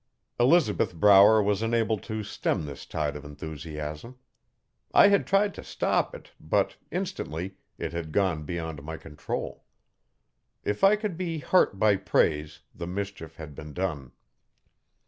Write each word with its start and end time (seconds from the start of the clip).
Elizabeth 0.39 0.95
Brower 0.95 1.43
was 1.43 1.61
unable 1.61 1.99
to 1.99 2.23
stem 2.23 2.65
this 2.65 2.87
tide 2.87 3.15
of 3.15 3.23
enthusiasm. 3.23 4.17
I 4.95 5.09
had 5.09 5.27
tried 5.27 5.53
to 5.53 5.63
stop 5.63 6.15
it, 6.15 6.31
but, 6.39 6.75
instantly, 6.89 7.57
it 7.77 7.93
had 7.93 8.11
gone 8.11 8.41
beyond 8.43 8.81
my 8.81 8.97
control. 8.97 9.63
If 10.63 10.83
I 10.83 10.95
could 10.95 11.17
be 11.17 11.37
hurt 11.37 11.77
by 11.77 11.97
praise 11.97 12.61
the 12.73 12.87
mischief 12.87 13.35
had 13.35 13.53
been 13.53 13.73
done. 13.73 14.11